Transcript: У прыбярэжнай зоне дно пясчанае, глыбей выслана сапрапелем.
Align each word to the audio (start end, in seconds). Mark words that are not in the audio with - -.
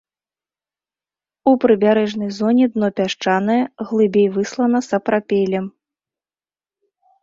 У 1.51 1.53
прыбярэжнай 1.65 2.33
зоне 2.39 2.65
дно 2.79 2.87
пясчанае, 3.01 3.61
глыбей 3.93 4.27
выслана 4.41 4.79
сапрапелем. 4.91 5.65